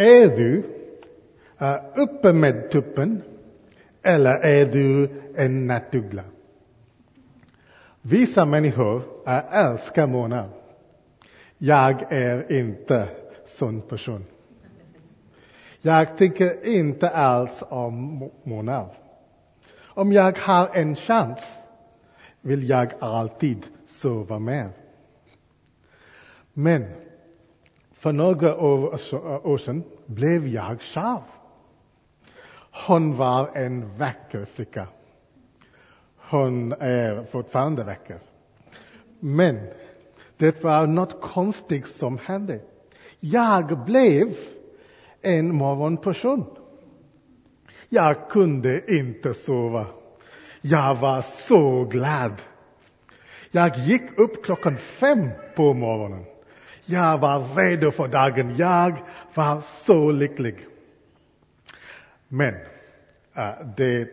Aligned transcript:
Är 0.00 0.36
du 0.36 0.62
eh, 1.58 1.76
uppe 1.96 2.32
med 2.32 2.70
tuppen 2.70 3.22
eller 4.02 4.38
är 4.38 4.66
du 4.66 5.10
en 5.36 5.66
nattuggla? 5.66 6.24
Vissa 8.02 8.44
människor 8.44 9.02
eh, 9.26 9.54
älskar 9.56 10.06
månar. 10.06 10.48
Jag 11.58 12.12
är 12.12 12.52
inte 12.52 13.08
sån 13.46 13.82
person. 13.82 14.24
Jag 15.80 16.18
tycker 16.18 16.66
inte 16.66 17.10
alls 17.10 17.62
om 17.68 18.30
månar. 18.42 18.94
Om 19.78 20.12
jag 20.12 20.38
har 20.38 20.68
en 20.72 20.94
chans 20.94 21.40
vill 22.40 22.68
jag 22.68 22.92
alltid 22.98 23.66
sova 23.88 24.38
mer. 24.38 24.70
Men 26.52 26.86
för 27.98 28.12
några 28.12 28.56
år 28.60 29.58
sedan 29.58 29.84
blev 30.06 30.48
jag 30.48 30.82
kär. 30.82 31.22
Hon 32.86 33.16
var 33.16 33.48
en 33.54 33.98
vacker 33.98 34.44
flicka. 34.44 34.86
Hon 36.16 36.72
är 36.72 37.24
fortfarande 37.24 37.84
vacker. 37.84 38.18
Men 39.20 39.60
det 40.36 40.64
var 40.64 40.86
något 40.86 41.20
konstigt 41.20 41.88
som 41.88 42.18
hände. 42.18 42.60
Jag 43.20 43.84
blev 43.84 44.36
en 45.22 45.54
morgonperson. 45.54 46.44
Jag 47.88 48.30
kunde 48.30 48.94
inte 48.94 49.34
sova. 49.34 49.86
Jag 50.60 50.94
var 50.94 51.22
så 51.22 51.84
glad. 51.84 52.32
Jag 53.50 53.76
gick 53.76 54.18
upp 54.18 54.44
klockan 54.44 54.76
fem 54.76 55.28
på 55.56 55.74
morgonen. 55.74 56.24
Jag 56.90 57.18
var 57.18 57.54
redo 57.54 57.90
för 57.90 58.08
dagen. 58.08 58.56
Jag 58.56 58.94
var 59.34 59.60
så 59.60 60.10
lycklig. 60.10 60.66
Men 62.28 62.54
äh, 63.34 63.50
det 63.76 64.08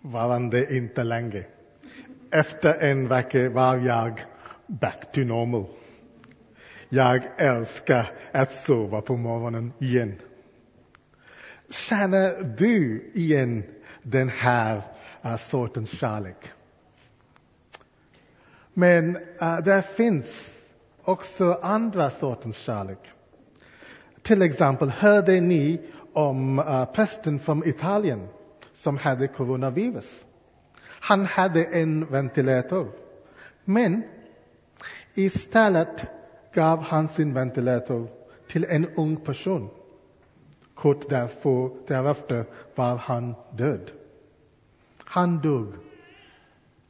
varande 0.00 0.76
inte 0.76 1.04
länge. 1.04 1.44
Efter 2.30 2.74
en 2.80 3.08
vecka 3.08 3.50
var 3.50 3.76
jag 3.76 4.20
back 4.66 5.12
to 5.12 5.20
normal. 5.20 5.66
Jag 6.88 7.22
älskar 7.36 8.10
att 8.32 8.52
sova 8.52 9.00
på 9.00 9.16
morgonen 9.16 9.72
igen. 9.78 10.20
Känner 11.70 12.42
du 12.42 13.10
igen 13.14 13.62
den 14.02 14.28
här 14.28 14.82
äh, 15.22 15.36
sortens 15.36 15.90
kärlek? 15.90 16.52
Men 18.74 19.16
uh, 19.16 19.58
det 19.64 19.82
finns 19.82 20.59
också 21.04 21.58
andra 21.62 22.10
sortens 22.10 22.56
kärlek. 22.56 22.98
Till 24.22 24.42
exempel, 24.42 24.90
hörde 24.90 25.40
ni 25.40 25.80
om 26.12 26.58
uh, 26.58 26.84
prästen 26.84 27.38
från 27.38 27.68
Italien 27.68 28.28
som 28.72 28.96
hade 28.96 29.28
coronavirus? 29.28 30.24
Han 30.84 31.26
hade 31.26 31.64
en 31.64 32.06
ventilator. 32.06 32.88
Men 33.64 34.02
istället 35.14 36.06
gav 36.54 36.82
han 36.82 37.08
sin 37.08 37.34
ventilator 37.34 38.08
till 38.48 38.64
en 38.64 38.88
ung 38.96 39.16
person. 39.16 39.70
Kort 40.74 41.10
därför, 41.10 41.70
därefter 41.86 42.44
var 42.74 42.96
han 42.96 43.34
död. 43.56 43.90
Han 45.04 45.40
dog 45.40 45.72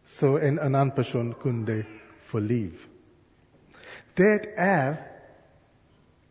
så 0.06 0.38
en 0.38 0.58
annan 0.58 0.90
person 0.90 1.34
kunde 1.42 1.84
få 2.24 2.38
liv. 2.38 2.89
Det 4.20 4.52
är 4.56 4.96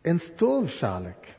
en 0.02 0.18
stor 0.18 0.66
kärlek. 0.66 1.34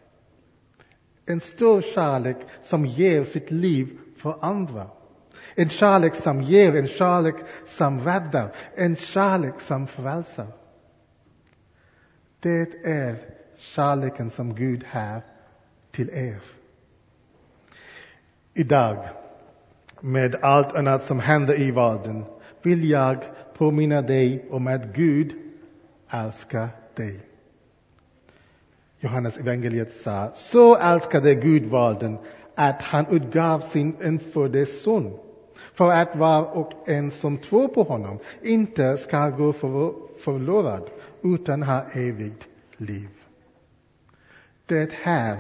En 1.26 1.40
stor 1.40 1.82
kärlek 1.82 2.38
som 2.62 2.86
ger 2.86 3.24
sitt 3.24 3.52
liv 3.52 3.98
för 4.18 4.38
andra. 4.42 4.88
En 5.56 5.70
kärlek 5.70 6.16
som 6.16 6.42
ger, 6.42 6.76
en 6.76 6.88
kärlek 6.88 7.36
som 7.66 8.00
räddar, 8.00 8.52
en 8.76 8.96
kärlek 8.96 9.60
som 9.62 9.88
frälsar. 9.88 10.48
Det 12.40 12.70
är 12.84 13.16
kärleken 13.58 14.30
som 14.30 14.56
Gud 14.56 14.84
har 14.90 15.22
till 15.92 16.10
er. 16.10 16.42
Idag, 18.54 19.08
med 20.00 20.36
allt 20.36 20.76
annat 20.76 21.04
som 21.04 21.20
händer 21.20 21.60
i 21.60 21.72
världen, 21.72 22.26
vill 22.62 22.90
jag 22.90 23.18
påminna 23.58 24.02
dig 24.02 24.46
om 24.50 24.68
att 24.68 24.86
Gud 24.86 25.41
älskar 26.12 26.70
dig. 26.96 27.20
Johannes 29.00 29.38
evangeliet 29.38 29.94
sa, 29.94 30.32
så 30.36 30.76
älskade 30.76 31.36
Gud 31.36 31.66
världen 31.66 32.18
att 32.56 32.82
han 32.82 33.06
utgav 33.10 33.60
sin 33.60 33.96
enfödde 34.02 34.66
son 34.66 35.18
för 35.74 35.92
att 35.92 36.16
var 36.16 36.44
och 36.44 36.90
en 36.90 37.12
som 37.12 37.38
tror 37.38 37.68
på 37.68 37.84
honom 37.84 38.20
inte 38.42 38.98
ska 38.98 39.30
gå 39.30 39.54
förlorad 40.20 40.90
utan 41.24 41.64
ha 41.64 41.82
evigt 41.94 42.48
liv. 42.78 43.10
Det 44.66 44.92
här 45.04 45.38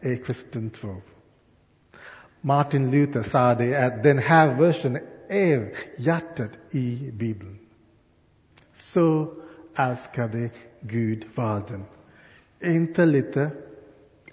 är 0.00 0.16
kristen 0.16 0.70
tro. 0.70 0.96
Martin 2.40 2.90
Luther 2.90 3.22
sa 3.22 3.54
det 3.54 3.86
att 3.86 4.02
den 4.02 4.18
här 4.18 4.54
versen 4.54 4.98
är 5.28 5.72
hjärtat 5.96 6.50
i 6.70 7.10
Bibeln. 7.12 7.58
Så 8.74 9.34
älskade 9.76 10.50
Gud 10.80 11.24
världen. 11.34 11.84
Inte 12.60 13.06
lite, 13.06 13.50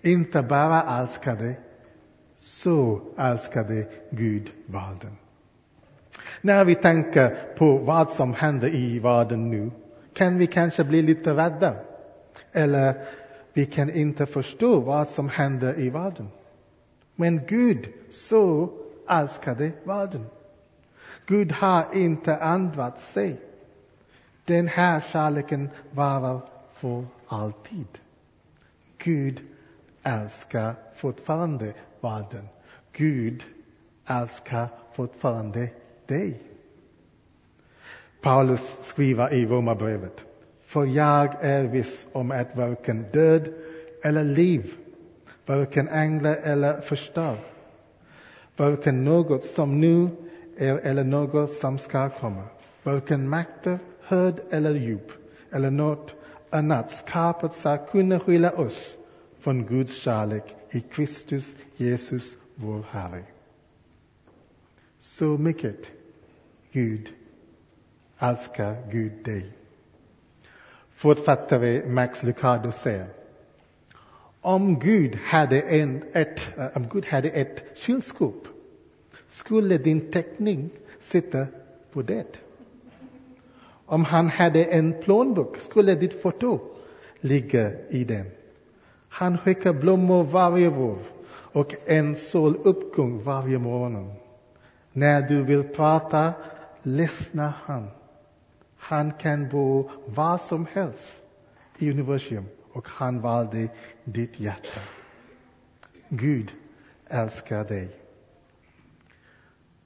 inte 0.02 0.42
bara 0.42 1.00
älskade, 1.02 1.56
så 2.38 3.02
älskade 3.18 3.88
Gud 4.12 4.52
världen. 4.66 5.18
När 6.42 6.66
vi 6.66 6.76
tänker 6.76 7.56
på 7.58 7.78
vad 7.78 8.10
som 8.10 8.34
händer 8.34 8.76
i 8.76 9.00
världen 9.00 9.50
nu 9.50 9.72
kan 10.14 10.38
vi 10.38 10.48
kanske 10.48 10.84
bli 10.84 11.02
lite 11.02 11.34
rädda. 11.34 11.76
Eller 12.52 13.06
vi 13.54 13.66
kan 13.66 13.90
inte 13.90 14.26
förstå 14.26 14.80
vad 14.80 15.10
som 15.10 15.30
händer 15.30 15.80
i 15.80 15.90
världen. 15.90 16.28
Men 17.16 17.46
Gud 17.46 17.88
så 18.12 18.72
älskade 19.10 19.72
världen. 19.84 20.26
Gud 21.26 21.52
har 21.52 21.86
inte 21.94 22.34
ändrat 22.34 23.00
sig. 23.00 23.40
Den 24.46 24.68
här 24.68 25.00
kärleken 25.02 25.70
varar 25.92 26.42
för 26.74 27.06
alltid. 27.28 27.88
Gud 28.98 29.42
älskar 30.04 30.76
fortfarande 30.96 31.74
världen. 32.02 32.48
Gud 32.92 33.44
älskar 34.08 34.68
fortfarande 34.94 35.70
dig. 36.06 36.42
Paulus 38.22 38.78
skriver 38.82 39.34
i 39.34 39.46
Romarbrevet. 39.46 40.24
För 40.66 40.86
jag 40.86 41.36
är 41.42 41.64
viss 41.64 42.08
om 42.12 42.32
att 42.32 42.56
varken 42.56 43.06
död 43.14 43.54
eller 44.04 44.24
liv, 44.24 44.74
varken 45.46 45.88
änglar 45.88 46.36
eller 46.44 46.82
förstör, 46.82 47.38
varken 48.58 49.04
något 49.06 49.46
som 49.46 49.80
nu 49.82 50.10
är 50.58 50.78
eller 50.78 51.04
något 51.04 51.52
som 51.52 51.80
ska 51.80 52.10
komma, 52.10 52.44
varken 52.84 53.30
makter, 53.30 53.80
hörd 54.04 54.42
eller 54.50 54.76
djup, 54.76 55.12
eller 55.52 55.72
något 55.72 56.14
annat 56.50 56.92
skapat 56.92 57.56
ska 57.56 57.78
kunna 57.78 58.20
skilja 58.20 58.52
oss 58.52 58.98
från 59.40 59.66
Guds 59.66 59.96
kärlek 59.96 60.56
i 60.70 60.80
Kristus 60.80 61.56
Jesus, 61.76 62.38
vår 62.56 62.86
Herre. 62.90 63.24
Så 65.00 65.26
mycket 65.26 65.78
Gud 66.72 67.10
älskar 68.20 68.76
Gud 68.92 69.24
dig. 69.24 69.52
Författare 70.94 71.90
Max 71.90 72.24
Lucado 72.24 72.72
säger 72.72 73.08
om 74.42 74.80
Gud 74.80 75.16
hade, 75.16 75.62
en, 75.62 76.04
ett, 76.14 76.58
eh, 76.58 76.68
om 76.78 76.88
Gud 76.92 77.06
hade 77.06 77.30
ett 77.30 77.64
kylskåp 77.76 78.48
skulle 79.28 79.78
din 79.78 80.12
teckning 80.12 80.70
sitta 81.00 81.48
på 81.92 82.02
det. 82.02 82.38
Om 83.86 84.06
han 84.06 84.30
hade 84.30 84.66
en 84.66 84.94
plånbok 85.02 85.58
skulle 85.60 85.96
ditt 85.96 86.22
foto 86.22 86.60
ligga 87.20 87.72
i 87.90 88.04
den. 88.04 88.26
Han 89.10 89.38
skickar 89.38 89.74
blommor 89.74 90.24
varje 90.24 90.70
vår 90.70 90.98
och 91.54 91.76
en 91.86 92.16
soluppgång 92.16 93.24
varje 93.24 93.60
morgon. 93.60 94.14
När 94.92 95.22
du 95.22 95.44
vill 95.44 95.64
prata 95.64 96.34
lyssnar 96.84 97.54
han. 97.66 97.88
Han 98.78 99.12
kan 99.12 99.50
bo 99.50 99.90
var 100.06 100.38
som 100.38 100.68
helst 100.74 101.22
i 101.78 101.92
universum 101.92 102.46
och 102.72 102.88
han 102.90 103.22
valde 103.22 103.68
ditt 104.04 104.40
hjärta. 104.40 104.80
Gud 106.10 106.52
älskar 107.08 107.66
dig. 107.66 107.90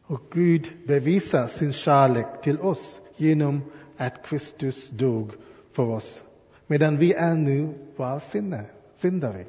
Och 0.04 0.22
Gud 0.32 0.72
bevisar 0.88 1.48
sin 1.48 1.74
kärlek 1.74 2.28
till 2.42 2.60
oss 2.60 3.00
genom 3.16 3.62
att 3.98 4.26
Kristus 4.26 4.90
dog 4.90 5.32
för 5.72 5.84
oss 5.84 6.22
medan 6.68 6.98
vi 6.98 7.14
ännu 7.14 7.74
var 7.96 8.20
syndare. 8.96 9.46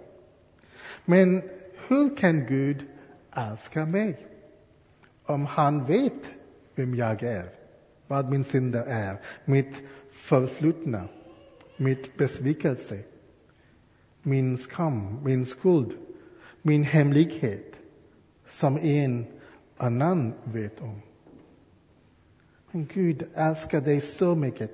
Men 1.05 1.43
hur 1.89 2.17
kan 2.17 2.47
Gud 2.47 2.87
älska 3.37 3.87
mig? 3.87 4.27
Om 5.25 5.47
han 5.47 5.85
vet 5.85 6.31
vem 6.75 6.95
jag 6.95 7.23
är, 7.23 7.49
vad 8.07 8.31
min 8.31 8.45
synder 8.45 8.85
är, 8.87 9.21
mitt 9.45 9.83
förflutna, 10.13 11.09
mitt 11.77 12.17
besvikelse, 12.17 12.99
min 14.23 14.57
skam, 14.57 15.25
min 15.25 15.45
skuld, 15.45 15.93
min 16.63 16.83
hemlighet, 16.83 17.75
som 18.49 18.77
en 18.79 19.27
annan 19.77 20.35
vet 20.45 20.81
om. 20.81 21.01
Men 22.71 22.87
Gud 22.95 23.27
älskar 23.35 23.81
dig 23.81 24.01
så 24.01 24.35
mycket 24.35 24.71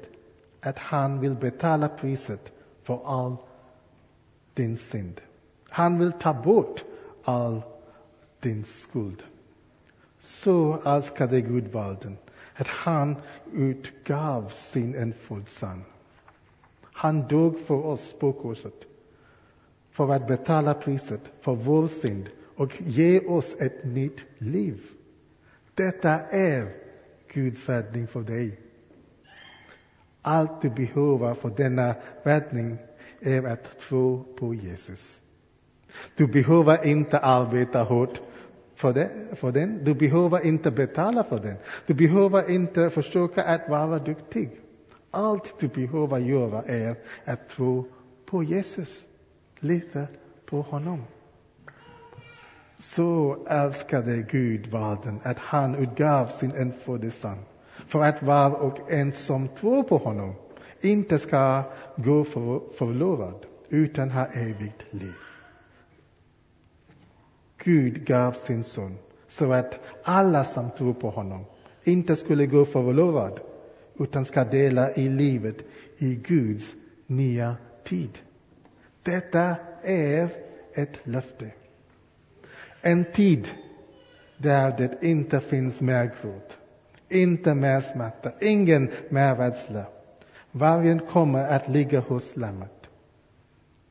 att 0.60 0.78
han 0.78 1.20
vill 1.20 1.34
betala 1.34 1.88
priset 1.88 2.52
för 2.82 3.00
all 3.04 3.36
din 4.54 4.76
synd. 4.76 5.20
Han 5.68 5.98
vill 5.98 6.12
ta 6.12 6.34
bort 6.34 6.84
all 7.24 7.62
din 8.40 8.64
skuld. 8.64 9.22
Så 10.18 10.80
älskade 10.86 11.40
Gud 11.40 11.66
världen 11.68 12.16
att 12.54 12.68
han 12.68 13.16
utgav 13.52 14.48
sin 14.48 14.94
enfödde 14.94 15.46
son. 15.46 15.84
Han 16.82 17.28
dog 17.28 17.60
för 17.60 17.86
oss 17.86 18.12
på 18.18 18.32
korset 18.32 18.84
för 19.90 20.12
att 20.12 20.28
betala 20.28 20.74
priset 20.74 21.20
för 21.40 21.54
vår 21.54 21.88
synd 21.88 22.28
och 22.56 22.82
ge 22.82 23.20
oss 23.20 23.56
ett 23.60 23.84
nytt 23.84 24.24
liv. 24.38 24.82
Detta 25.74 26.10
är 26.20 26.83
Guds 27.34 27.68
räddning 27.68 28.06
för 28.06 28.20
dig. 28.20 28.58
Allt 30.22 30.62
du 30.62 30.70
behöver 30.70 31.34
för 31.34 31.48
denna 31.56 31.94
räddning 32.22 32.78
är 33.20 33.44
att 33.44 33.78
tro 33.78 34.24
på 34.38 34.54
Jesus. 34.54 35.22
Du 36.16 36.26
behöver 36.26 36.86
inte 36.86 37.18
arbeta 37.18 37.82
hårt 37.82 38.20
för, 38.74 38.92
det, 38.92 39.10
för 39.32 39.52
den. 39.52 39.84
Du 39.84 39.94
behöver 39.94 40.46
inte 40.46 40.70
betala 40.70 41.24
för 41.24 41.38
den. 41.38 41.56
Du 41.86 41.94
behöver 41.94 42.50
inte 42.50 42.90
försöka 42.90 43.44
att 43.44 43.68
vara 43.68 43.98
duktig. 43.98 44.60
Allt 45.10 45.54
du 45.60 45.68
behöver 45.68 46.18
göra 46.18 46.62
är 46.62 46.96
att 47.24 47.48
tro 47.48 47.88
på 48.26 48.42
Jesus. 48.42 49.04
Lita 49.58 50.06
på 50.46 50.62
honom. 50.62 51.02
Så 52.76 53.36
älskade 53.48 54.22
Gud 54.30 54.66
världen 54.66 55.20
att 55.22 55.38
han 55.38 55.74
utgav 55.74 56.26
sin 56.26 56.52
enfödde 56.52 57.10
son 57.10 57.38
för 57.86 58.02
att 58.02 58.22
var 58.22 58.50
och 58.50 58.90
en 58.92 59.12
som 59.12 59.48
tror 59.48 59.82
på 59.82 59.98
honom 59.98 60.34
inte 60.80 61.18
ska 61.18 61.62
gå 61.96 62.24
för, 62.24 62.60
förlorad 62.74 63.46
utan 63.68 64.10
ha 64.10 64.26
evigt 64.26 64.82
liv. 64.90 65.14
Gud 67.64 68.06
gav 68.06 68.32
sin 68.32 68.64
son 68.64 68.98
så 69.28 69.52
att 69.52 69.78
alla 70.02 70.44
som 70.44 70.70
tror 70.70 70.94
på 70.94 71.10
honom 71.10 71.44
inte 71.84 72.16
skulle 72.16 72.46
gå 72.46 72.64
förlorad 72.64 73.40
utan 73.98 74.24
ska 74.24 74.44
dela 74.44 74.94
i 74.94 75.08
livet 75.08 75.56
i 75.98 76.14
Guds 76.14 76.74
nya 77.06 77.56
tid. 77.84 78.18
Detta 79.02 79.56
är 79.82 80.28
ett 80.74 81.06
löfte. 81.06 81.50
En 82.86 83.04
tid 83.04 83.48
där 84.36 84.74
det 84.78 84.98
inte 85.02 85.40
finns 85.40 85.80
mer 85.80 86.04
gråt, 86.22 86.56
inte 87.08 87.54
mer 87.54 87.80
smärta, 87.80 88.32
ingen 88.40 88.90
mer 89.08 89.36
rädsla. 89.36 89.84
Vargen 90.50 91.00
kommer 91.00 91.48
att 91.48 91.68
ligga 91.68 92.00
hos 92.00 92.36
lammet. 92.36 92.88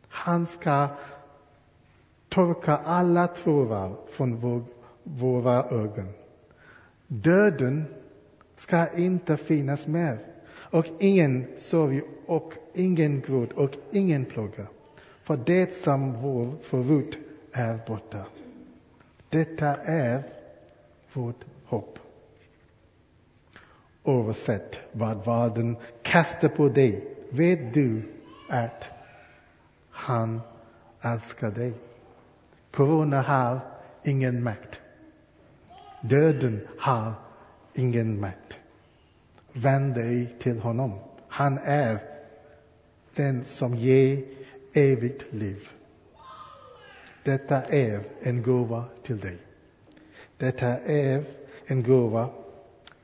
Han 0.08 0.46
ska 0.46 0.88
torka 2.30 2.78
alla 2.78 3.28
tårar 3.28 3.92
från 4.10 4.36
vår, 4.36 4.64
våra 5.04 5.64
ögon. 5.64 6.10
Döden 7.08 7.86
ska 8.58 8.88
inte 8.96 9.38
finnas 9.38 9.88
mer 9.88 10.18
och 10.56 10.86
ingen 11.00 11.48
sorg 11.58 12.02
och 12.26 12.54
ingen 12.74 13.22
gråt 13.22 13.52
och 13.52 13.72
ingen 13.92 14.26
plåga. 14.26 14.68
För 15.24 15.40
det 15.46 15.74
som 15.74 16.22
var 16.22 16.52
förut 16.62 17.18
är 17.52 17.80
borta. 17.88 18.26
Detta 19.34 19.76
är 19.76 20.24
vårt 21.14 21.44
hopp. 21.66 22.00
Oavsett 24.04 24.80
vad 24.92 25.26
världen 25.26 25.78
kastar 26.02 26.50
på 26.50 26.70
dig, 26.70 27.16
vet 27.30 27.74
du 27.74 28.02
att 28.50 28.90
han 29.90 30.42
älskar 31.02 31.52
dig. 31.52 31.74
Corona 32.72 33.22
har 33.22 33.60
ingen 34.04 34.44
makt. 34.44 34.82
Döden 36.02 36.68
har 36.80 37.14
ingen 37.74 38.20
makt. 38.20 38.60
Vänd 39.54 39.94
dig 39.94 40.36
till 40.40 40.60
honom. 40.60 41.00
Han 41.28 41.58
är 41.64 42.00
den 43.16 43.46
som 43.46 43.76
ger 43.76 44.26
evigt 44.74 45.34
liv. 45.34 45.70
Detta 47.24 47.64
är 47.64 48.04
en 48.22 48.44
gåva 48.44 48.86
till 49.04 49.20
dig. 49.20 49.38
Detta 50.38 50.68
är 50.80 51.24
en 51.66 51.84
gåva. 51.84 52.30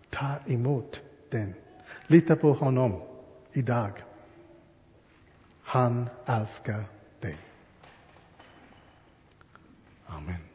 Ta 0.10 0.36
emot 0.48 1.02
den. 1.30 1.54
Lita 2.08 2.36
på 2.36 2.54
honom 2.54 3.02
idag. 3.54 3.92
Han 5.64 6.10
älskar 6.26 6.84
dig. 7.20 7.38
Amen. 10.06 10.49